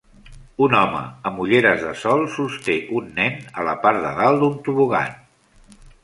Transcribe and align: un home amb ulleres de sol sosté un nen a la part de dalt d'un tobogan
un 0.67 0.71
home 0.75 0.99
amb 1.29 1.41
ulleres 1.43 1.83
de 1.87 1.91
sol 2.03 2.23
sosté 2.35 2.77
un 2.99 3.11
nen 3.19 3.35
a 3.61 3.65
la 3.67 3.75
part 3.83 4.01
de 4.07 4.15
dalt 4.21 4.41
d'un 4.45 4.55
tobogan 4.69 5.13